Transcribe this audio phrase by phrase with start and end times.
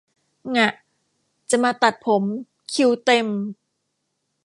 [0.55, 0.69] ง่ะ
[1.49, 2.23] จะมาตัดผม
[2.73, 3.27] คิวเต็ม